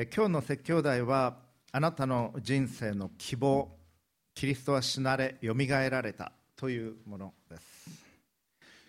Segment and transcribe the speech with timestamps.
[0.00, 1.38] え今日の説教題は
[1.72, 3.68] あなたの人生の希望
[4.32, 7.90] キリストは死なれよみがえられたというものです。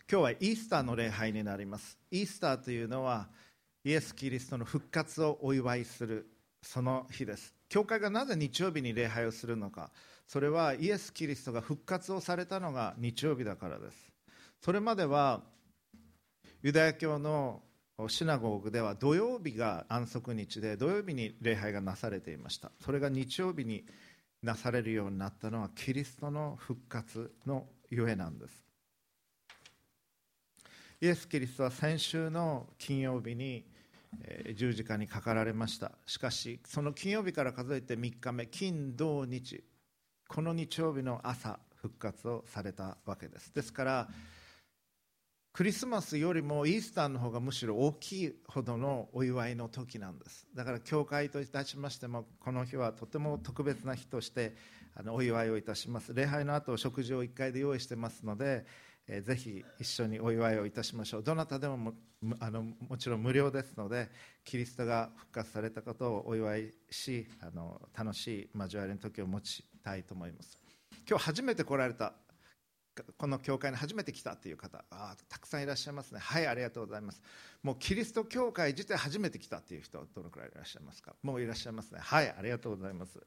[0.08, 1.98] 今日はイースターの礼拝になります。
[2.12, 3.28] イースターというのは
[3.84, 6.30] イエス・キリストの復活をお祝いする
[6.62, 7.56] その日です。
[7.70, 9.90] 教会がなぜ日曜日に礼拝をするのか。
[10.28, 14.12] それはイエス・キリストが復活をされたのが日曜日だからです。
[14.62, 15.42] それまでは
[16.62, 17.64] ユダヤ教の
[18.08, 22.72] シナゴーグでは土曜日が安息日で土曜日に礼拝がなされていました。
[22.84, 23.84] それが日曜日に
[24.42, 28.64] なされるようになったのはキリストの復活のゆえなんです。
[31.02, 33.66] イエス・キリストは先週の金曜日に
[34.56, 35.92] 十字架にかかられました。
[36.06, 39.64] しかしその金曜日から数えて3日目金土日。
[40.28, 43.54] この日曜日の朝復活をされたわけです。
[43.54, 44.08] ですから
[45.60, 50.48] クリスマスよりもイースターの方がむしろ大きいほどのお祝いの時なんです。
[50.56, 54.56] だから教会といたしましてもこの日はとても特別な日として
[54.96, 56.14] あのお祝いをいたします。
[56.14, 58.66] 礼拝の後食事を1回で用意してますので、
[59.06, 61.24] えー、ぜひ一緒にお祝いをいたしましょう。
[61.24, 61.94] どなたでもも
[62.40, 64.08] あのもちろん無料ですので
[64.46, 70.64] キリストが復活されたことをお祝いしあの楽しい交わりの時を持ちたいと思います。
[71.06, 72.14] 今日初めて来られた
[73.18, 76.20] この教会に初めて来たという方あたくさんいらっしゃいますね。
[76.20, 77.22] はいありがとうございます。
[77.64, 81.16] もうキリスト教会自体初めて来たという人どのくらいいらっしゃいますか？
[81.24, 82.00] もういらっしゃいますね。
[82.02, 83.20] はいありがとうございます。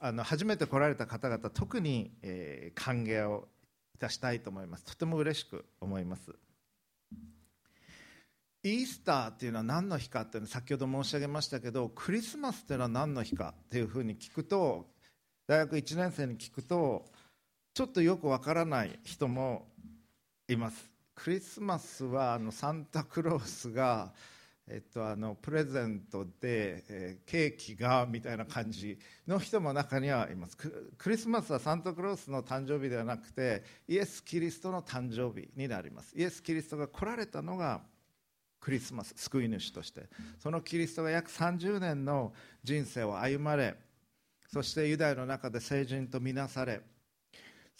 [0.00, 3.48] あの初めて来られた方々特に、えー、歓迎を
[3.94, 4.84] いたしたいと思います。
[4.84, 6.32] とても嬉しく思います。
[8.62, 14.86] イースターっていうのは何の日かっていうのは先ほど申し上げましたけどクリスマスっていうのは何の日かっていうふうに聞くと
[15.46, 17.06] 大学1年生に聞くと
[17.80, 19.66] ちょっとよくわからない人も
[20.46, 20.90] います。
[21.14, 24.12] クリスマスはあのサンタクロースが、
[24.68, 30.58] えっと、あのプレゼントで、えー、ケーキがみたいな感じの人も中にはいます。
[30.58, 36.12] クリスマスはサンタクロースの誕生日ではなくてイエス・キリストの誕生日になります。
[36.14, 37.80] イエス・キリストが来られたのが
[38.60, 40.10] クリスマス救い主として。
[40.38, 43.74] そのキリストが約30年の人生を歩まれ
[44.52, 46.82] そしてユダヤの中で聖人とみなされ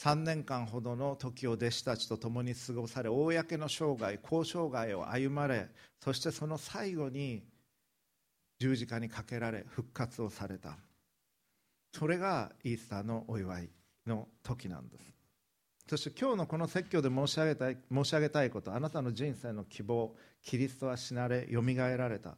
[0.00, 5.68] 3年間ほどの時を弟子たちと共に過ごされ公の生涯交渉涯を歩まれ
[6.02, 7.42] そしてその最後に
[8.60, 10.76] 十字架にかけられ復活をされた。
[11.92, 13.70] それがイースターのお祝い
[14.06, 15.04] の時なんです。
[15.88, 22.36] そして今日のこの説教で申し上げたい申し上げたいことあなたの人生の希望キリストは死なれよみがえられた。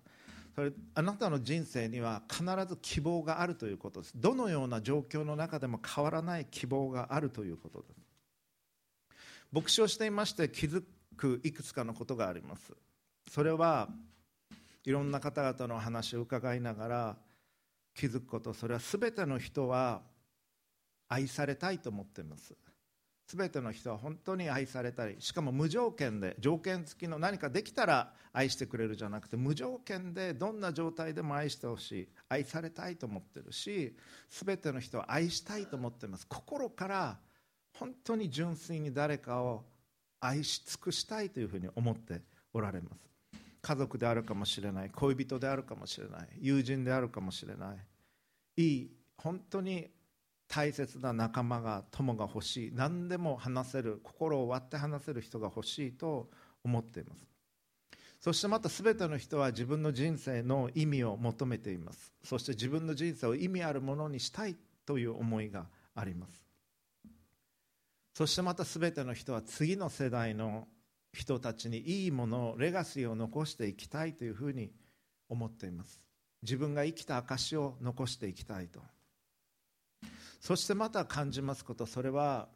[0.55, 4.13] それあなたの人生には必ず希望があるということです。
[4.15, 8.01] どのような状況の中でも変わらない希望があるということです。
[9.51, 10.83] 牧師をしていまして気づ
[11.17, 12.73] くいくつかのことがあります。
[13.31, 13.89] それは
[14.85, 17.17] いろんな方々の話を伺いながら
[17.95, 18.53] 気づくこと。
[18.53, 20.03] それは全ての人は
[21.09, 22.55] 愛されたいと思っています。
[23.27, 33.97] 全ての人は本当に愛されたりしかも無条件で条件付きの何かできたら愛してくれるじゃなくて無条件でどんな状態でも愛してほしい愛されたいと思ってるし
[34.31, 36.27] 全ての人は愛したいと思ってます。
[36.27, 37.19] 心から
[37.78, 39.65] 本当に純粋に誰かを
[40.21, 42.21] 愛し尽くしたいというふうに思って
[42.53, 43.12] おられます。
[43.62, 47.75] 家族であるかもしれない恋人であるかもしれない友人であるかもしれな
[48.56, 49.89] いいい本当に
[50.55, 52.73] 大切な仲間が友が欲しい。
[52.75, 56.29] 何でも話せる心を割って話せる人が欲しいと
[56.63, 57.27] 思っています。
[58.21, 62.13] そしてまた全ての人は自分の人生の意味を求めています。
[62.23, 64.55] そして自分の人生を意味あるものにしたい
[64.85, 66.45] という思いがあります。
[68.13, 70.69] そしてまた全ての人は次の世代の
[71.15, 74.71] 人たちにいいものをレガシーを残していきたいというふうに
[75.31, 76.05] 思っています。
[76.43, 78.83] 自分が生きた証を残していきたいと。
[80.42, 82.48] そしてまた感じますことそれは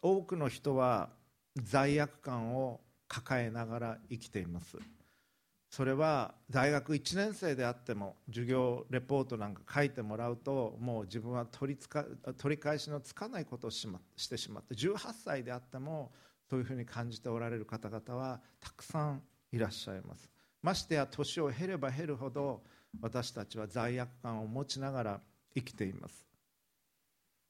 [0.00, 1.10] 多くの人は
[1.62, 4.78] 罪悪感を抱えながら生きています。
[5.68, 12.04] それは大学1年生であっても授業レポートなんか書いてもらうともう自分は取りつか
[12.38, 16.12] 取り返しのつかないことをし,、ま、してしまって18歳であっても
[16.48, 20.30] そういうふうに感じておられる方々はたくさんいらっしゃいます。
[20.62, 22.62] ましてや年を経れば経るほど
[23.02, 25.20] 私たちは罪悪感を持ちながら
[25.54, 26.33] 生きています。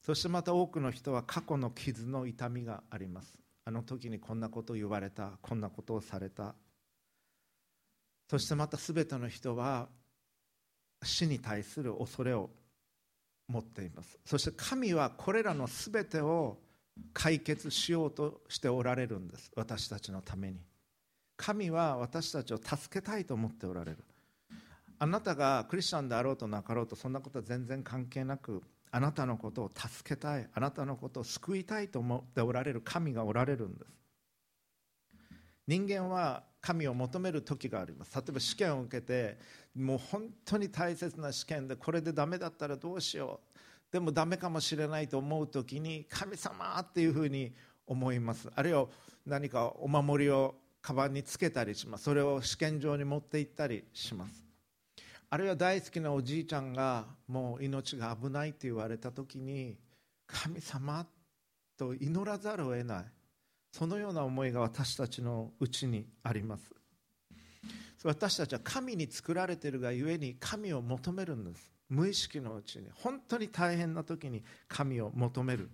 [0.05, 3.39] そしてまた多くの人は過去の傷の痛みがあります。
[3.65, 6.53] あの時にこんなことを言われたこんなことをされた。
[8.29, 9.87] そしてまた全ての人は
[11.01, 12.51] 死に対する恐れを
[13.47, 14.19] 持っています。
[14.25, 16.59] そして神はこれらの全てを
[17.11, 19.51] 解決しようとしておられるんです。
[19.55, 20.59] 私たちのために。
[21.35, 23.97] 神は私たちを助けたいと思っておられる。
[24.99, 28.61] あなたがクリスチャンであろうとなかろうとそんなことは全然関係なく
[28.95, 30.47] あなたのことを助けたい。
[30.53, 33.91] あなたのことを救いたいと思っておられる神がおられるんです。
[35.67, 38.15] 人間は神を求める時があります。
[38.15, 39.37] 例えば試験を受けて
[39.75, 43.41] もう本当に大切な試験でこれでダメだったらどうしよ
[43.89, 43.91] う。
[43.91, 47.53] でもダメかもしれないと思う時に神様っていうふうに
[47.85, 48.49] 思います。
[48.55, 48.85] あるいは
[49.25, 52.05] 何かお守りをカバンにつけたりします。
[52.05, 54.44] それを試験場に持って行ったりします。
[55.29, 59.77] あるいは大好きなおじいちゃんがもう命が危ないと言われた時に
[60.27, 61.05] 神様
[61.77, 63.05] と祈らざるを得ない。
[63.71, 66.73] そのような思いが私たちのうちにあります。
[68.03, 71.73] 私たちは神に作られているがゆえに神を求めるんです。
[71.89, 72.87] 無意識のうちに。
[72.93, 75.69] 本当に大変な時に神を求める。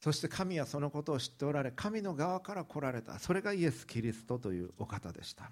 [0.00, 3.18] そして神はそのことを知っておられ神の側から来られた。
[3.18, 5.50] それがイエス・キリストというお方でした。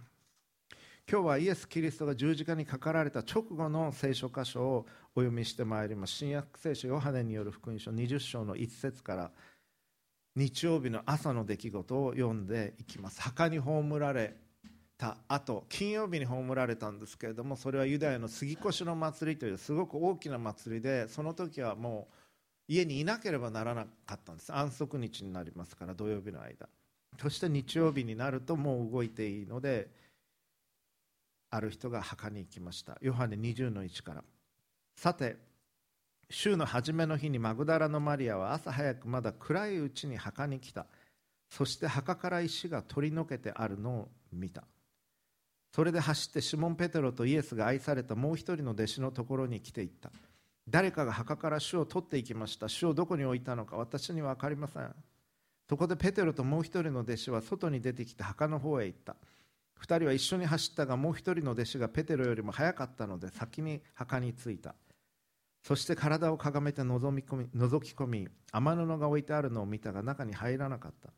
[1.11, 6.13] 今日はイエス・キリストが十字架にかかられた直後の聖書箇所をお読みしてまいります。
[6.13, 9.31] 新約聖書ヨハネによる福音書20章の1節から
[10.37, 13.23] 日曜日の朝の出来事を読んでいきます。
[13.23, 14.37] 墓に葬られ
[14.99, 22.15] た後金曜日に葬られたんですけれどもそれはユダヤの杉越の祭りというすごく大きな祭りでその時はもう
[22.69, 24.55] 家にいなければならなかったんです。
[24.55, 26.69] 安息日になりますから土曜日の間。
[27.19, 29.89] そして日曜日になるともう動いていいので
[31.51, 32.99] ある人が墓に行きました。
[33.01, 34.25] ヨハネ20の1から。
[34.97, 35.37] さて
[36.31, 40.87] 週の初めの日にマグダラのマリアは朝早くまだ暗いうちに墓に来た。
[41.51, 44.65] そして墓から石が取り除けてあるのを見た。
[45.75, 50.11] それで走ってシモン・ペテロとイエスが愛されたもう一人の弟子のところに来ていった。
[50.69, 52.69] 誰かが墓から主を取っていきました。
[52.69, 54.95] 主をどこに置いたのか私には分かりません。
[55.69, 59.17] そこでペテロともう一人の弟子は外に出てきて墓の方へ行った。
[59.79, 64.75] 二人は一緒に走ったがもう一人の弟子がペテロよりも早かったので先に墓に着いた。
[65.63, 71.11] そして体をかがめて覗き込み覗き込み雨布が置いてあるのを見たが中に入らなかった。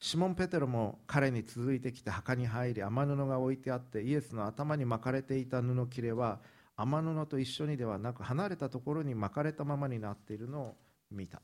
[0.00, 6.38] シモン・ペテロも彼に続いてきて墓に入り雨布が置いてあってイエスの頭に巻かれていた布切れは
[6.76, 10.76] 雨布と一緒にではなく離れたところに巻かれたままになっているのを
[11.10, 11.42] 見た。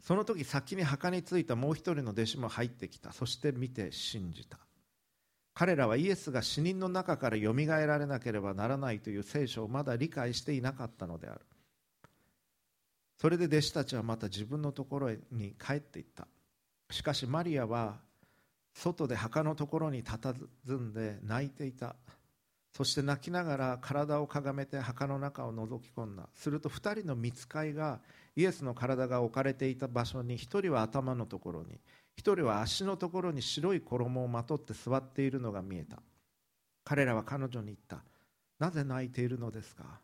[0.00, 3.12] その時先に墓に着いたもう一人の弟子も入ってきた。
[3.12, 4.58] そして見て信じた。
[5.58, 11.40] 彼らはイエスが死人の中からよみがえられなければならないという聖書をまだ理解していなかったのである。
[13.18, 16.28] それで弟子たちはまた自分のところに帰っていった。
[16.90, 17.96] しかしマリアは
[18.74, 21.96] 外で墓のところに佇んで泣いていた。
[22.76, 26.28] そして泣きながら体をかがめて墓の中を覗き込んだ。
[26.34, 28.00] すると2人の見つかいが
[28.36, 31.80] イエスの体が置かれていた場所に1人は頭のところに。
[32.18, 36.02] 1人は足のところに白い衣をまとって座っているのが見えた。
[36.84, 38.02] 彼らは彼女に言った。
[38.58, 40.00] なぜ泣いているのですか？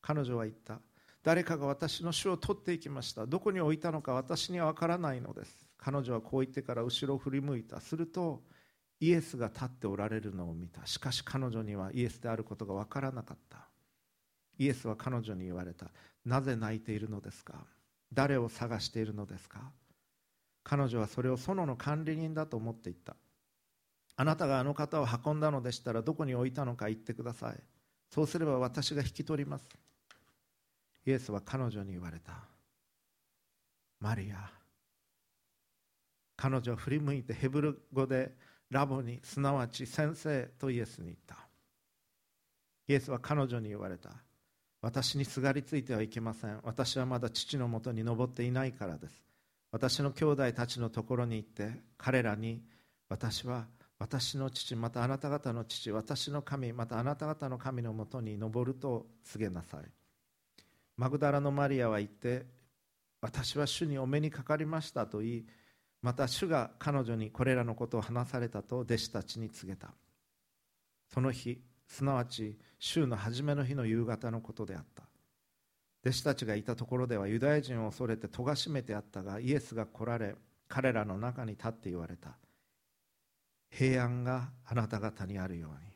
[0.00, 0.80] 彼女は言った。
[1.22, 3.26] 誰かが私の死を取っていきました。
[3.26, 5.68] どこに置いたのか私には分からないのです。
[5.78, 7.80] 彼女はこう言ってから後ろを振り向いた。
[7.80, 8.42] すると
[8.98, 10.84] イエスが立っておられるのを見た。
[10.86, 13.68] しかし彼女にはイエスであることが分からなかった。
[14.58, 15.86] イエスは彼女に言われた。
[16.24, 17.54] なぜ泣いているのですか？
[18.12, 19.70] 誰を探しているのですか？
[20.64, 23.16] 彼女はそれを園の管理人だと思っていった。
[24.16, 27.60] あなたがあの方を運んだのでしたらどこに置いたのか言ってください。
[28.10, 29.66] そうすれば私が引き取ります。
[31.06, 32.32] イエスは彼女に言われた。
[34.00, 34.50] マリア
[36.36, 38.34] 彼女は振り向いてヘブル語で
[38.70, 41.36] ラボにすなわち先生とイエスに言った。
[42.88, 44.10] イエスは彼女に言われた。
[44.80, 46.58] 私にすがりついてはいけません。
[46.64, 49.14] 私はまだ父のもとに登っていないからです。
[49.72, 52.62] 私の兄弟たちのところに行って彼らに
[53.08, 53.66] 私は
[53.98, 59.84] 私の父またあなた方の父私の神またあなた方の神のもとに登ると告げなさい。
[60.96, 62.46] マグダラのマリアは言って
[63.22, 65.46] 私は主にお目にかかりましたと言い
[66.02, 69.94] また主が彼女にこれらのことを話されたと弟子たちに告げた。
[71.08, 75.11] その日すなわち週の初めの日の夕方のことであった。
[76.04, 80.34] 弟子たちがいたところではユダヤ人を恐れて戸が閉めてあったがイエスが来られ
[80.68, 82.36] 彼らの中に立って言われた。
[83.70, 85.92] 平安があなた方にあるように。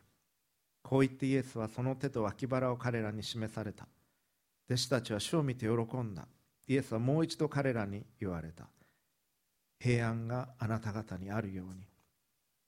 [0.82, 3.88] こう言ってイエスはその手と脇腹を彼らに示された。
[4.68, 6.28] 弟子たちは主を見て喜んだ。
[6.68, 8.68] イエスはもう一度彼らに言われた。
[9.78, 11.82] 平安があなた方にあるように。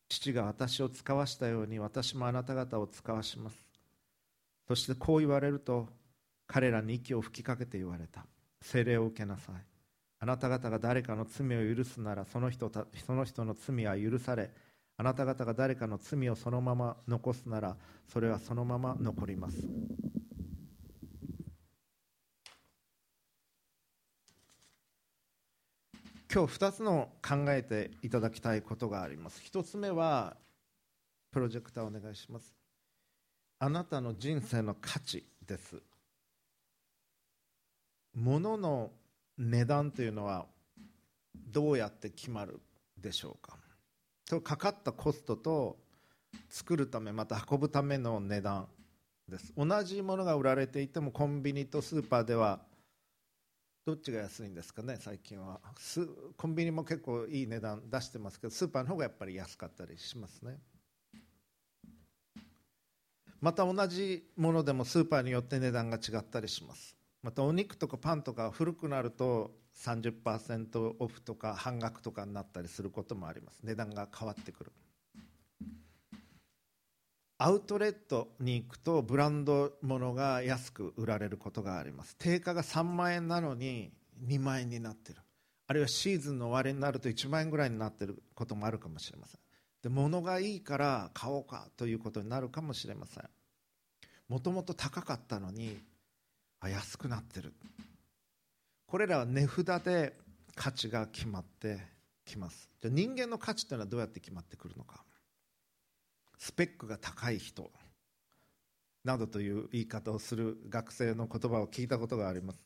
[0.09, 3.57] 父が私を使わしたように私もあなた方を使わします。
[4.67, 5.89] そしてこう言われると
[6.49, 8.27] 彼らに息を吹きかけて言われた。
[8.61, 9.55] 精霊を受けなさい。
[10.21, 12.73] あなた方が誰かの罪を許すならその人
[13.07, 14.51] その人の罪は許され
[14.97, 17.77] あなた方が誰かの罪をそのまま残すなら
[18.13, 19.59] それはそのまま残ります。
[26.31, 29.41] 今日2つの考えていただきたいことがあります。
[29.51, 30.37] 1つ目は
[31.31, 32.55] プロジェクターお願いします。
[33.61, 35.81] あなたの人生の価値です。
[38.15, 38.91] 物の
[39.37, 40.47] 値段というのは
[41.51, 42.61] どうやって決まる
[43.01, 43.57] でしょうか？
[44.29, 45.79] とかかったコストと
[46.51, 48.67] 作るためまた運ぶための値段
[49.29, 49.53] です。
[49.57, 52.61] 同じものが売られていてもコンビニとスーパーでは
[53.87, 54.97] どっちが安いんですかね？
[55.01, 55.61] 最近は。
[56.37, 60.59] コンビニも結構いい値段出してますけどスーパーの方がやっぱり安かったりしますね。
[63.41, 66.98] また同じものでもスーパーによって値段が違ったりします。
[67.23, 73.61] またお肉とかパンとか古くなると30%オフとか半額とかになったりすることもあります。
[73.63, 74.73] 値段が変わってくる。
[77.41, 82.17] アウトレットに行くとブランド物が安く売られることがあります。
[82.17, 83.93] 定価が3万円なのに
[84.27, 85.21] 2万円になってる。
[85.69, 89.41] あるいはシーズンの終わりになると1万円ぐらいになってることもあるかもしれません。
[89.83, 93.25] で物がいいから買おうかということになるかもしれません。
[94.29, 95.79] もともと高かったのに
[96.61, 97.55] あ安くなってる。
[98.87, 100.15] これらは値札で
[100.55, 101.79] 価値が決まって
[102.25, 102.69] きます。
[102.81, 105.05] じゃ人間の価値というのはどうやって決まってくるのか。
[106.39, 107.71] スペックが高い人。
[109.05, 112.61] などという言い方をする学生の言葉を聞いたことがあります。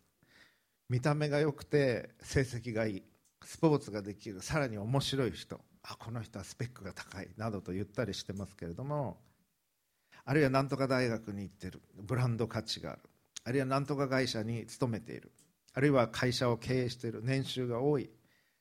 [0.88, 3.02] 見た目が良くて成績がいい。
[3.44, 4.40] スポーツができる。
[4.40, 5.60] さらに面白い人。
[5.82, 7.28] あこの人はスペックが高い。
[7.36, 9.18] などと言ったりしてますけれども。
[10.24, 11.82] あるいは何とか大学に行ってる。
[11.96, 13.02] ブランド価値がある。
[13.44, 15.32] あるいは何とか会社に勤めている。
[15.74, 17.20] あるいは会社を経営している。
[17.22, 18.10] 年収が多い。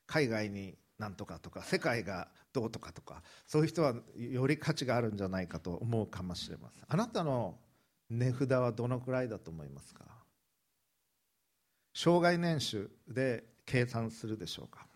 [0.06, 6.84] 海外になんとかとか世界がどうとかとかそういう人はより価値があるんじゃないかと思うかもしれません。
[6.86, 7.56] あなたの
[8.10, 10.04] 値札はどのくらいだと思いますか？
[11.94, 14.86] 障害年収で計算するでしょうか？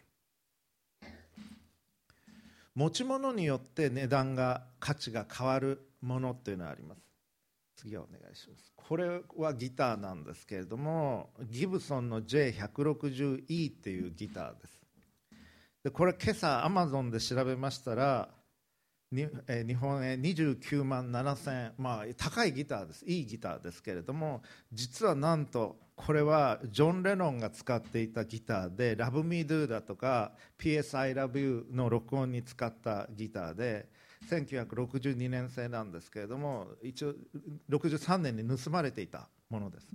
[2.75, 7.06] 持ち物によって値段が価値が変わるものっていうのはあります。
[7.77, 8.73] 次お願いします。
[8.75, 14.83] これはギターなんですけれどもギブソンの J160E っていうギターです。
[15.85, 18.29] でこれ今朝アマゾンで調べましたら
[19.13, 23.05] に、え日本円29万7000円、まあ、高いギターです。
[23.07, 24.43] いいギターですけれども
[24.73, 33.89] 実はなんとこれはジョン・レノンが使っていたギターで「Love Me Do」だとか「PS I Love You」の録音に使ったギターで
[34.29, 37.15] 1962年製なんですけれども一応
[37.71, 39.87] 63年に盗まれていたものです。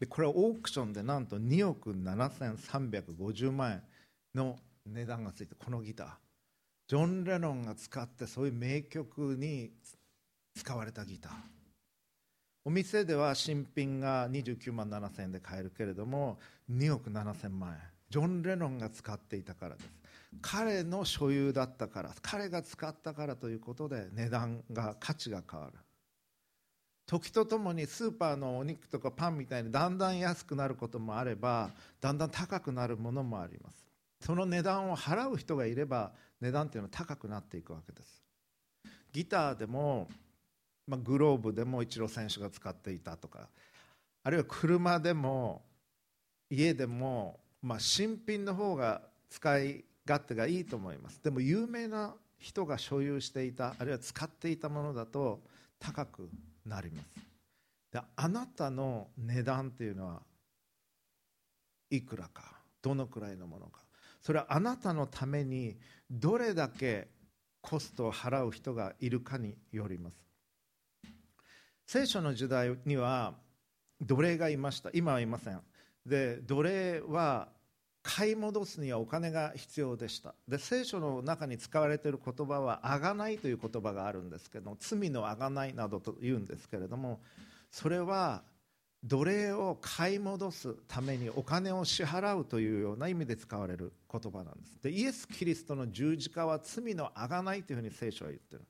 [0.00, 3.82] でこれはオークションでなんと2億7350万円
[4.34, 6.08] の値段がついてこのギター。
[6.88, 9.72] ジョン・レノンが使ってそういう名曲に
[10.54, 11.32] 使われたギター。
[12.64, 16.38] お店では新品が29万7000円で買えるけれども
[16.70, 17.78] 2億7000万円。
[18.10, 20.05] ジョン・レノンが使っていたからです。
[20.40, 25.78] 彼の所有だったから彼が使ったからということで値段が価値が変わる。
[27.06, 33.86] 時とともにスーパーのお肉とかパンみたいにだんだん安くなることもあればだんだん高くなるものもあります。
[34.20, 38.22] その値段を払う人がいれば値段っていうのは高くなっていくわけです。
[39.12, 40.08] ギターでも、
[40.86, 43.48] まあ、グローブでもイチロー選手が使っていたとか
[44.22, 45.62] あるいは車でも
[46.50, 51.22] 家でも、まあ、新品の方が使い勝手がいいと思います。
[51.22, 55.40] でも有名な人が所有していたあるいは使っていたものだと
[55.78, 56.30] 高く
[56.64, 57.08] なります。
[57.92, 60.22] であなたの値段っていうのは
[61.90, 63.80] いくらかどのくらいのものか。
[64.20, 65.76] それはあなたのために
[66.10, 67.08] どれだけ
[67.60, 70.16] コストを払う人がいるかによります。
[71.86, 73.34] 聖書の時代には
[74.00, 74.90] 奴隷がいました。
[74.92, 75.60] 今はいません。
[76.04, 77.48] で奴隷は
[78.08, 80.32] 買い戻すにはお金が必要でした。
[80.46, 87.18] で聖書の中に使われている言葉はあがないという言葉があるんですけど罪のあがないなどと言うんですけれども
[87.72, 88.42] それは
[89.02, 94.82] 奴隷を買い戻すためにお金を支払うというような意味で使われる言葉なんです。
[94.82, 98.62] でイエス・キリストの十字架は罪のあがないというふうに聖書は言ってる。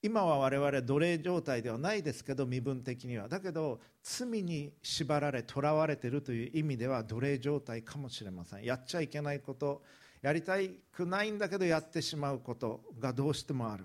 [0.00, 3.28] 今は我々奴隷状態ではないですけど身分的には。
[3.28, 8.64] だけど罪に縛られ囚われているという意味では奴隷状態かもしれません。
[8.64, 9.82] やっちゃいけないこと
[10.22, 10.54] やりた
[10.92, 13.84] くないんだけどやってしまうことがどうしてもある。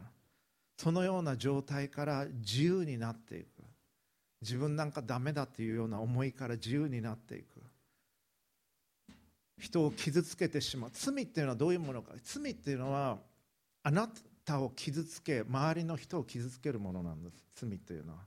[0.78, 3.64] そのような状態から自由になっていく。
[4.42, 7.62] 自分なんかダメだっていうような思いから自由になっていく。
[9.58, 10.92] 人を傷つけてしまう。
[10.94, 12.12] 罪っていうのはどういうものか。
[12.24, 13.18] 罪っていうのは
[13.82, 17.36] あなたたを傷つけ周りの人を傷つけるものなんです。
[17.56, 18.20] 罪というのは。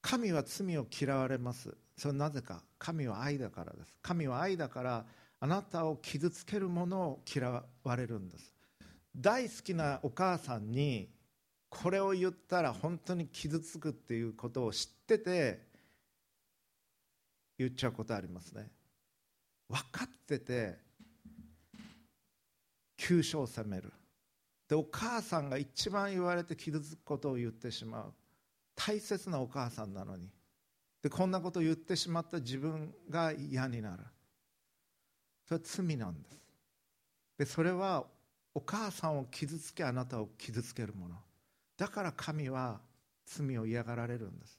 [0.00, 1.74] 神は罪を嫌われます。
[1.96, 2.62] それなぜか。
[2.78, 3.96] 神は愛だからです。
[4.02, 5.04] 神は愛だから
[5.40, 8.52] あなたを傷つけるものを嫌われるんです。
[9.16, 11.08] 大好きなお母さんに
[11.68, 15.66] これを言ったら本当に傷つくっていうことを知ってて
[17.58, 18.70] 言っちゃうことありますね。
[19.68, 20.78] 分かってて
[22.96, 23.92] 急所を責める。
[24.72, 28.12] でお母さんが一番言われて傷つくことを言ってしまう。
[28.74, 30.30] 大切なお母さんなのに。
[31.02, 34.02] でこんなことを言ってしまった自分が嫌になる。
[35.46, 36.40] それは罪なんです。
[37.36, 38.06] でそれは
[38.54, 41.16] お母さんを傷つけあなたを傷つけるもの。
[41.76, 42.80] だから神は
[43.26, 44.58] 罪を嫌がられるんです。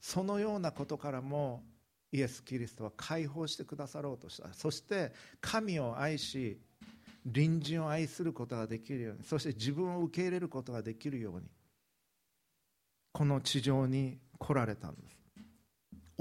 [0.00, 1.64] そのようなことからも
[2.12, 4.52] イエス・キリストは解放してくださろうとした。
[4.52, 6.60] そして神を愛し
[7.24, 11.46] 隣人を愛することができるようにそして自分を受け入れることができるように
[13.12, 15.16] この地上に来られたんです。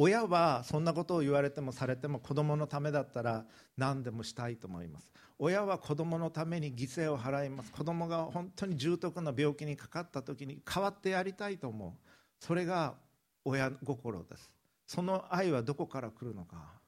[0.02, 5.12] 親はそんなことを言われてもされても子供のためだったら何でもしたいと思います。
[5.38, 7.72] 親は子供のために犠牲を払います。
[7.72, 11.92] 子供が本当に重篤な病気にかかった時に代わってやりたいと思う。
[12.40, 12.96] それが
[13.44, 14.52] 親心です。
[14.88, 16.80] その愛はどこから来るのか。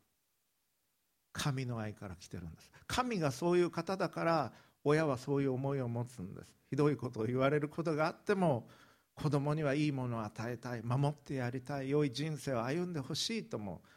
[1.34, 2.72] 神の愛から来てるんです。
[2.88, 4.52] 神がそういう方だから
[4.84, 6.48] 親はそういう思いを持つんです。
[6.70, 8.68] ひどいことを言われることがあっても
[9.16, 13.88] 子供にはいいものを与えたい守ってやりたい良い人生を歩んでほしいと思う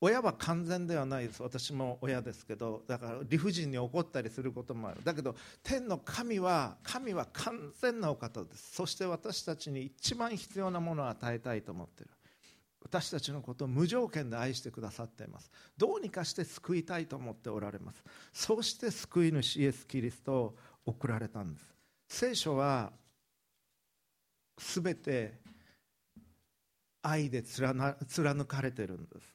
[0.00, 1.42] 親は完全ではないです。
[1.42, 5.00] 私も親ですけどだから理不尽に怒ったりすることもある。
[5.02, 8.74] だけど天の神は神は完全なお方です。
[8.74, 12.10] そして私たちに一番必要なものを与えたいと思っている。
[12.84, 15.50] 私たちのことを無条件で愛してくださっています。
[15.76, 18.04] どうにかして救いたいと思っておられます。
[18.32, 21.74] そうして救い主イエス・キリストを送られたんです。
[22.08, 22.92] 聖書は
[24.58, 25.40] すべて
[27.02, 29.34] 愛で貫かれてるんです。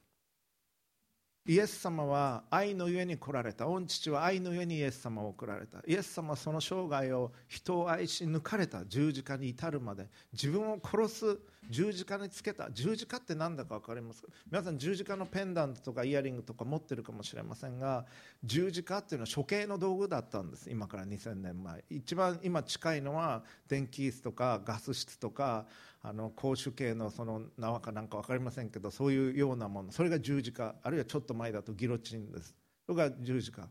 [1.50, 3.64] イエス様は愛のゆえに来られた。
[3.64, 5.78] 御父は愛のゆえにイエス様を送られた。
[5.84, 8.84] イエス様はその生涯を人を愛し抜かれた。
[8.84, 10.06] 十字架に至るまで。
[10.32, 12.70] 自分を殺す十字架につけた。
[12.70, 14.28] 十字架って何だか分かりますか？
[14.48, 18.06] 皆さん十字架のペンダントとかイヤリングとか持ってるかもしれませんが
[18.44, 20.70] 十字架っていうのは処刑の道具だったんです。
[20.70, 21.82] 今から2000年前。
[21.90, 25.66] 一番今近いのは電気椅子とかガス室とか
[26.02, 32.54] あの公主系のその縄かなんか分かりませんけどそういうようなものそれが十字架あるいはちょっと前だとギロチンです。
[32.86, 33.68] それが十字架。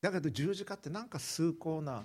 [0.00, 2.04] だけど十字架ってなんか崇高な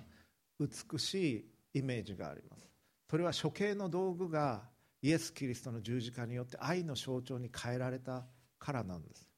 [0.60, 2.68] 美しいイメージがあります。
[3.10, 4.64] それは処刑の道具が
[5.02, 8.26] イエス・キリストの十字架によって愛の象徴に変えられた
[8.58, 9.30] からなんです。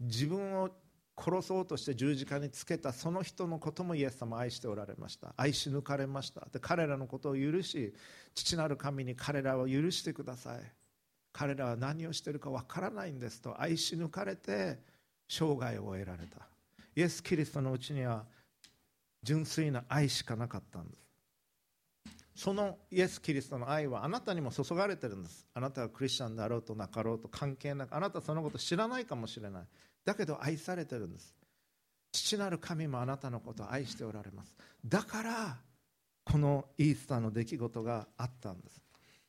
[0.00, 0.70] 自分を
[1.16, 5.34] 殺そうとして十字架につけたその人のこともイエス様愛しておられました。
[5.36, 6.46] 愛し抜かれました。
[6.52, 7.94] で彼らのことを許し
[8.34, 10.60] 父なる神に彼らを許してください。
[11.32, 14.78] 彼らは何をしているかわからないんですと愛し抜かれて
[15.28, 16.46] 生涯を終えられた。
[16.94, 18.24] イエス・キリストのうちには
[19.22, 21.02] 純粋な愛しかなかったんです。
[22.34, 25.46] そのイエス・キリストの愛はあなたにも注がれてるんです。
[25.54, 29.62] あなたがクリスチャンであろうとなかろうと関係なくあなたはそのこと知らないかもしれない。
[30.04, 31.34] だけど愛されてるんです。
[32.12, 34.54] 父なる神もあなたのことを愛しておられます。
[34.84, 35.56] だから
[36.24, 38.80] このイースターの出来事があったんです。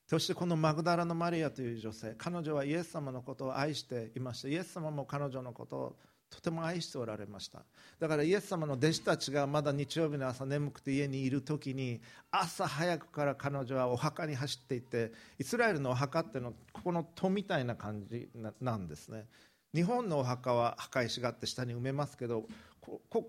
[0.05, 4.47] そしてこのマグダラのマリアという女性彼女はイエス様のことを愛していました。
[4.49, 5.95] イエス様も彼女のことを
[6.29, 7.63] とても愛しておられました。
[7.99, 19.25] だからイエス様の弟子たちがまだ日曜日の朝眠くて家にいる時に朝早くから彼女はお墓に走っていってイスラエルのお墓っていうのはここの戸みたいな感じなんですね。
[19.73, 22.45] 日本のお墓は墓石があって下に埋めますけど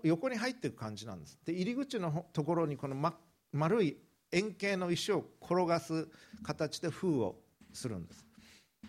[0.03, 1.39] 横に入っていく感じなんです。
[1.45, 3.15] で入り口のところにこの、ま、
[3.51, 3.97] 丸い
[4.31, 6.07] 円形の石を転がす
[6.43, 7.35] 形で封を
[7.73, 8.25] するんです。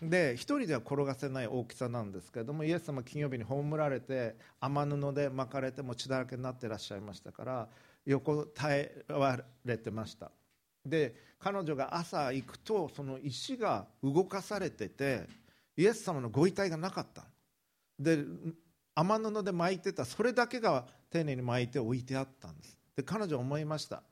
[0.01, 7.67] で一人では転がせない大きさなんですけれどもイエス様金曜日に葬られて雨布で巻かれても血だらけになってらっしゃいましたから
[8.05, 10.31] 横耐えられてました。
[10.85, 15.25] で彼女が朝行くとその石が動かされてて
[15.75, 17.23] イエス様のご遺体がなかった。
[17.99, 18.23] で
[18.95, 22.77] 雨布で巻いてたそれだけが丁寧に巻いて置いてあったんです。
[22.95, 24.03] で彼女は思いました。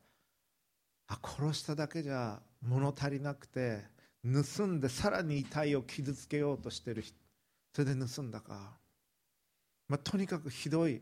[1.08, 3.84] あ殺しただけじゃ物足りなくて
[4.24, 7.04] 盗んでさらに遺体を傷つけようとしてる
[7.74, 8.78] それで盗んだか、
[9.88, 11.02] まあ、とにかくひどい。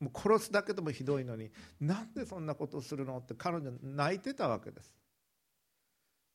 [0.00, 4.94] もう殺すだけでもひどいのになんでそんなことをするのって彼女泣いてたわけです。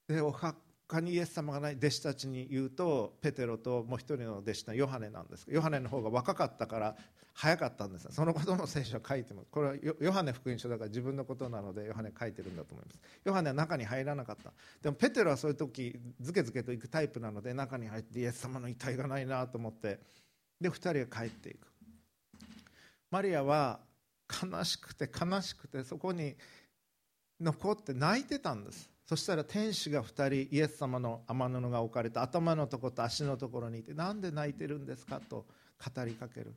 [0.07, 0.31] でお
[0.87, 6.95] 他にイエス様がない弟子たちに言うとペテロともう一人の弟子のヨハネなんですヨハネの方が若かったから
[7.33, 12.99] 早かったんですそのことも聖書は書いてますこれはヨハネ福音書だから自分のことなのでヨハネ書いてるんだと思います。
[13.25, 14.53] ヨハネは中に入らなかった。
[14.81, 19.99] でもペテロはそういう時ズケズケと行くタイプなので中に入ってイエス様の遺体がないなと思って
[20.61, 21.67] で2人が帰っていく。
[23.09, 23.79] マリアは
[24.29, 26.35] 悲しくて悲しくてそこに
[27.39, 28.92] 残って泣いてたんです。
[29.05, 35.45] そしたら天使が2人イエス様の天布が置かれた頭のところと足のところにいてなんで泣いてるんですかと
[35.95, 36.53] 語りかける。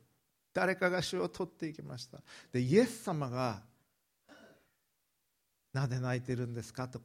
[0.53, 2.19] 誰かが主を取っていきました。
[2.51, 3.61] でイエス様が
[5.73, 7.01] なぜ泣いてるんですかと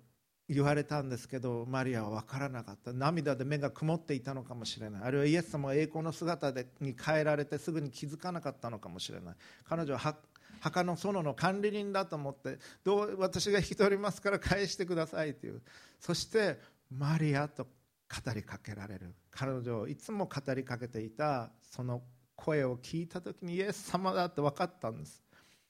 [0.48, 2.92] 言われたんですけどマリアは分からなかった。
[2.92, 5.02] 涙で目が曇っていたのかもしれない。
[5.02, 9.35] あるいはイエス様が栄光の姿に変えられてすぐに気づかなかったのかもしれない。
[9.64, 10.16] 彼女は
[10.62, 15.61] 墓の園の管理人だと思ってどう私が引き取りますから返してくださいという。
[15.98, 19.12] そしてマリアと語りかけられる。
[19.33, 22.03] 彼女をいつも語りかけていたその
[22.37, 25.20] 声を聞いた時にイエス様だって分かったんです。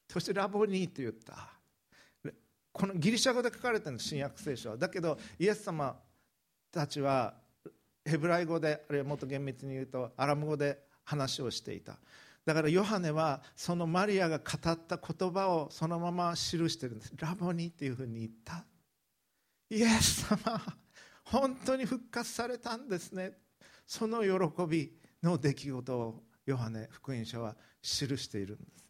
[0.07, 1.49] そしてラボニーと言った。
[2.71, 4.77] このギリシャ語で書かれてるの新約聖書は。
[4.77, 5.95] だけどイエス様
[6.71, 7.33] たちは
[8.05, 11.97] ヘブライ語であるいはもっと厳密に言うとアラム語で話をしていた。
[12.45, 17.13] だからヨハネはそのマリアが語った言葉をそのまま記してるんです。
[17.17, 18.65] ラボニーっていうふうに言った。
[19.69, 20.61] イエス様
[21.23, 23.31] 本当に復活されたんですね。
[23.85, 28.83] その喜びの出来事をヨハネ福音書は記しているんです。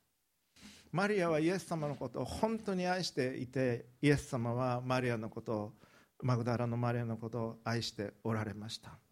[0.92, 5.74] マリアはイエス様のことを本当に愛していてイエス様はマリアのことを
[6.22, 9.03] マグダラのマリアのことを愛しておられました。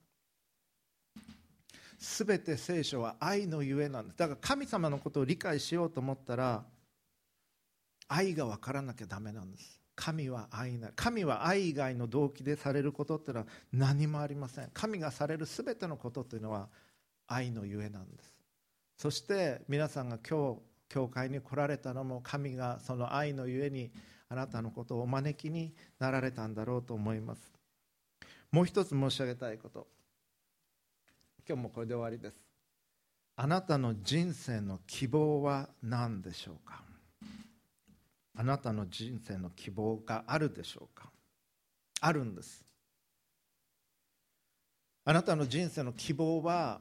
[2.01, 4.17] すべて聖書は愛のゆえなんです。
[4.17, 6.65] だから神様のことを理解しようと思ったら
[8.07, 9.79] 愛が分からなきゃだめなんです。
[9.95, 14.71] 神は愛な神は愛以外の動機でされることっていうのは何もありません。
[14.73, 16.69] 神がされるすべてのことというのは
[17.27, 18.33] 愛のゆえなんです。
[18.97, 23.91] そして皆さんが今日教会に来られたのも神がその愛のゆえに
[24.27, 27.53] あなたのことをお招きになられたんだろうと思います。
[28.51, 29.87] もう一つ申し上げたいこと。
[31.51, 32.37] 今日もこれで終わりです。
[33.35, 36.81] あなたの人生の希望は何でしょうか？
[38.37, 41.09] あなたの人生の希望があるでしょうか？
[41.99, 42.63] あるんです。
[45.03, 46.79] あなたの人生の希望は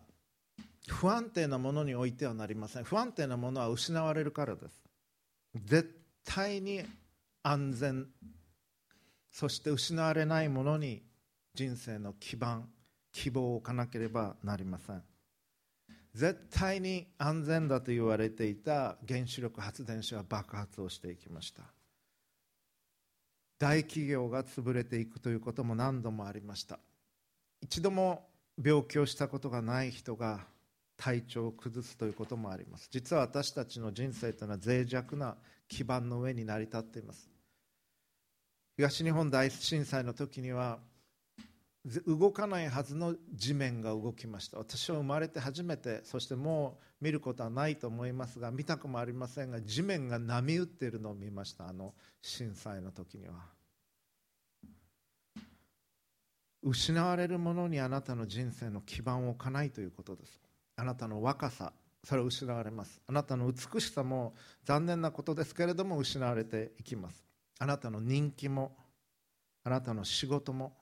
[0.86, 2.84] 不安定なものにおいてはなりません。
[2.84, 4.84] 不安定なものは失われるからです。
[5.64, 6.84] 絶対に
[7.42, 8.06] 安全。
[9.32, 11.02] そして失われないものに
[11.54, 12.68] 人生の基盤
[13.12, 15.02] 希望を置かなければなりません。
[16.14, 21.62] 絶対に安全だと言われていた原子力発電所は爆発をしていきました。
[23.58, 26.78] 大企業が潰れていくということも何度もありました。
[27.60, 28.26] 一度も
[28.62, 30.46] 病気をしたことがない人が
[30.96, 32.88] 体調を崩すということもあります。
[32.90, 35.36] 実は私たちの人生というのは脆弱な
[35.68, 37.30] 基盤の上に成り立っています。
[38.76, 40.78] 東日本大震災の時には
[42.06, 44.58] 動かないはずの地面が動きました。
[44.58, 51.68] 私は生まれて初めてそしてもう見ることはないと思いますが見たくもありませんが地面が波打っているのを見ました。
[51.68, 53.34] あの震災の時には。
[56.62, 60.38] 失われるものにあなたの人生の基盤を置かないということです。
[60.76, 61.72] あなたの若さ
[62.04, 63.00] それを失われます。
[63.06, 67.24] あなたの美しさも残念なことですけれども失われていきます。
[67.58, 68.76] あなたの人気も
[69.64, 70.76] あなたの仕事も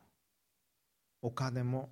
[1.22, 1.90] お金も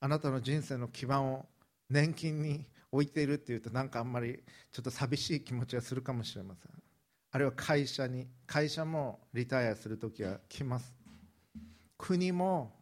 [0.00, 1.46] あなたの人生の基盤を
[1.88, 6.72] 年金に置いているっていうとなんかあんまりちょっと寂しい気持ちがするかもしれません。
[7.30, 10.94] あるいは会社に会社もリタイアする時は来ます。
[11.96, 12.72] 国も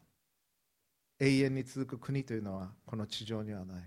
[1.21, 3.83] 永遠に続く国というのはこの地上にはない。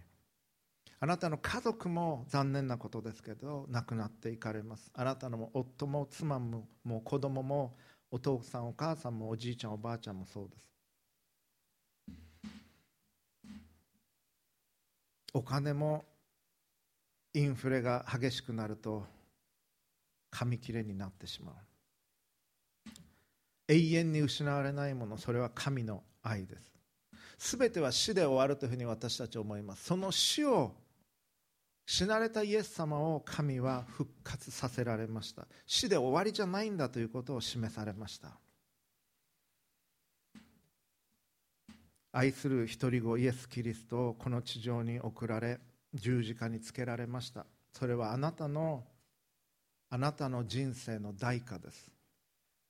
[0.99, 4.89] あなたの家族も残念なことですけど亡くなっていかれます。
[4.93, 7.75] あなたの夫も妻ももう子供も
[8.13, 10.71] お父さんお母さんもおじいちゃんおばあちゃんもそうです。
[15.33, 16.05] お金も
[17.33, 19.03] インフレが激しくなると
[20.29, 21.55] 紙切れになってしまう。
[23.67, 26.55] 永遠に失われないものそれは神の愛で
[27.39, 27.57] す。
[27.57, 29.85] 全ては死で終わるというふうに私たちは思います。
[29.85, 30.71] その死を
[31.85, 35.47] 死なれたイエス様を神は復活させられました。
[35.65, 38.31] 死で終わりじゃないんだということを示されました。
[42.11, 45.59] 愛する一人子イエス・キリストをこの地上に送られ
[45.95, 47.45] 十字架につけられました。
[47.73, 48.83] それはあなたの
[49.89, 51.91] あなたの人生の代価です。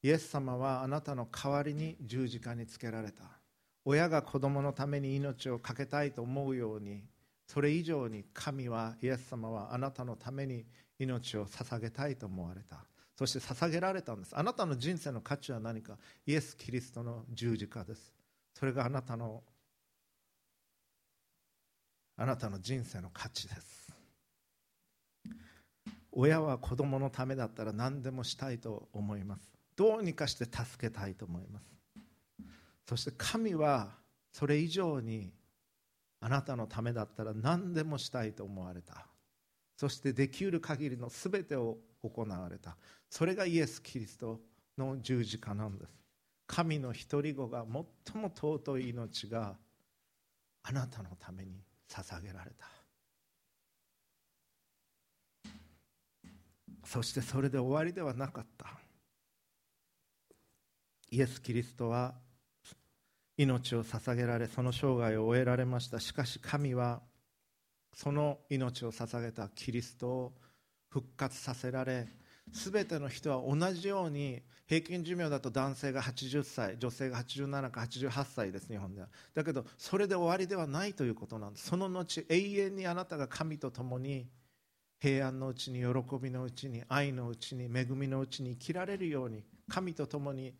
[0.01, 3.23] イエス様はあなたの代わりに十字架につけられた。
[3.85, 7.03] 親が子供のために命を懸けたいと思うように
[7.47, 10.65] それ以上に神はイエス様はあなたのために
[10.99, 12.85] 命を捧げたいと思われた。
[13.15, 14.35] そして捧げられたんです。
[14.35, 15.97] あなたの人生の価値は何か。
[16.25, 18.13] イエス・キリストの十字架です。
[18.53, 19.43] それがあなたの
[22.15, 23.93] あなたの人生の価値です。
[26.11, 29.49] 親は子供のためだったら何でもしたいと思います。
[29.75, 31.65] どうにかして助けたいと思います。
[32.87, 33.89] そして神は
[34.31, 35.33] それ以上に
[36.25, 39.07] あなたのためだったら何でもしたいと思われた。
[39.75, 42.77] そしてできる限りの全てを行われた。
[43.09, 44.39] それがイエス・キリスト
[44.77, 45.91] の十字架なんです。
[46.47, 47.65] 神の一人子が
[48.05, 49.57] 最も尊い命が
[50.63, 52.67] あなたのために捧げられた。
[56.85, 58.67] そしてそれで終わりではなかった。
[61.09, 62.15] イエス・キリストは
[63.37, 65.99] 命を捧げられその生涯を終えられました。
[65.99, 67.01] しかし神は
[67.95, 70.33] その命を捧げたキリストを
[70.89, 72.07] 復活させられ
[72.51, 79.07] 全ての人は同じように平均寿命だと男性が80歳女性が87か88歳です日本では。
[79.33, 81.67] だけどそれで終わりではないということなんです。
[81.67, 84.27] その後永遠にあなたが神と共に
[84.99, 90.53] 平安のうちに喜びのうちに愛のうちに恵みのうちに生きられるように神と共に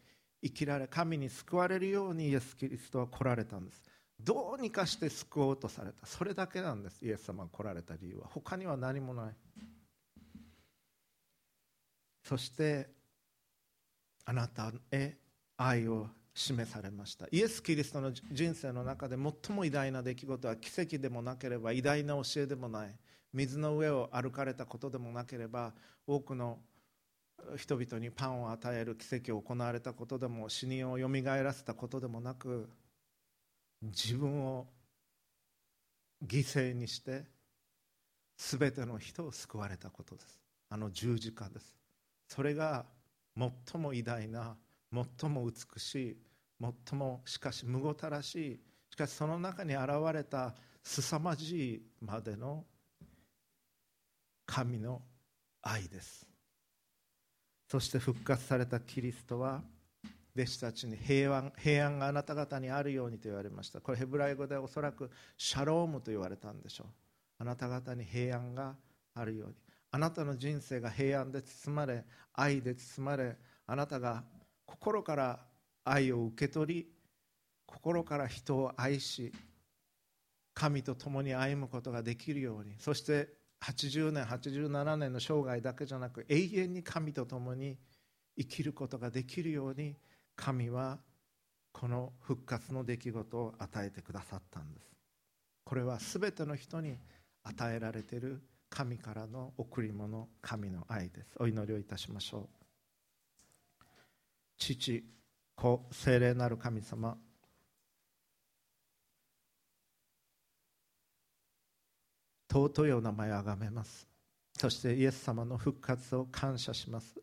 [0.44, 3.82] 生きられ神に救われるようにイエス・キリストは来られたんです。
[4.20, 6.06] どうにかして救おうとされた。
[6.06, 7.04] それだけなんです。
[7.06, 8.28] イエス様が来られた理由は。
[8.28, 9.36] 他には何もない。
[12.24, 12.90] そして
[14.26, 15.18] あなたへ
[15.58, 17.28] 愛を示されました。
[17.32, 22.96] イエス・キリストの人生の中で最も偉大な出来事は奇跡でもなければ偉大な教えでもない。
[23.34, 25.74] 水の上を歩かれたことでもなければ
[26.06, 26.60] 多くの
[27.58, 32.70] 人々にパンを与える奇跡を行われたことでも死人をよみがえらせたことでもなく
[33.82, 34.68] 自分を
[36.26, 37.26] 犠牲にして
[38.38, 40.40] 全ての人を救われたことです。
[40.70, 41.76] あの十字架です。
[42.28, 42.86] それが
[43.38, 44.56] 最も偉大な
[44.92, 46.18] 最も美しい
[46.90, 48.60] 最もしかしむごたらしい
[48.92, 52.64] しかしその中に現れた凄まじいまでの
[54.46, 55.02] 神の
[55.62, 56.33] 愛です。
[57.74, 59.64] そして復活されたキリストは
[60.36, 63.82] 弟子たちに平安平安があなた方にあるようにと言われました。
[63.82, 66.88] これヘブライ語でおそらくシャロームと言われたんでしょう。
[67.40, 68.76] あなた方に平安が
[69.16, 69.56] あるように。
[69.90, 72.06] あなたの人生が平安で包まれ
[72.36, 74.24] 愛で包まれあなたが
[74.68, 75.40] 心から
[75.84, 76.88] 愛を受け取り
[77.66, 79.34] 心から人を愛し
[80.54, 82.76] 神と共に歩むことができるように。
[82.78, 83.30] そして
[83.64, 87.78] 80年87年の生涯だけじゃなく永遠に神と共に
[88.38, 89.96] 生きることができるように
[90.36, 91.00] 神は
[91.72, 94.92] この復活の出来事を与えてくださったんです。
[95.64, 96.98] これは全ての人に
[97.44, 101.36] 与えられている神からの贈り物神の愛です。
[101.40, 102.50] お祈りをいたしましょ
[103.82, 103.86] う。
[104.58, 105.04] 父
[105.56, 107.18] 子聖霊なる神様
[112.54, 114.08] 尊いお名前をあがめます。
[114.56, 117.16] そしてイエス様の復活を感謝します。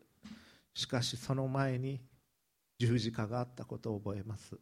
[0.73, 2.01] しかしその前に
[2.77, 4.57] 十字架があったことを覚えます。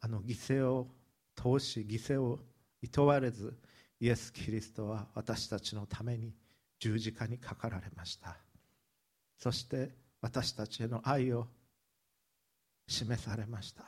[0.00, 0.86] あの犠牲を
[1.34, 2.38] 通し犠牲を
[2.80, 3.58] いとわれず
[3.98, 6.32] イエス・キリストは私たちのために
[6.78, 8.36] 十字架にかかられました。
[9.36, 9.90] そして
[10.20, 11.48] 私たちへの愛を
[12.86, 13.82] 示されました。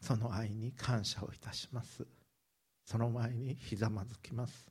[0.00, 2.06] その愛に感謝をいたします。
[2.86, 4.66] その前にひざまずきます。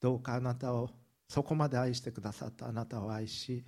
[0.00, 0.88] どうかあなたを
[1.28, 2.68] そこまで愛してくださった。
[2.68, 3.64] あなたを愛し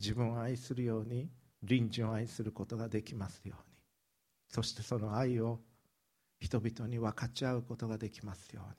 [0.00, 3.76] 自分を愛するように隣人を愛することができますように。
[4.48, 5.60] そしてその愛を
[6.40, 8.74] 人々に分かち合うことができますように。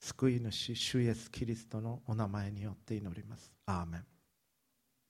[0.00, 3.50] 救い主主イエスキリストのお名前によって祈ります。
[3.66, 4.09] アーメン。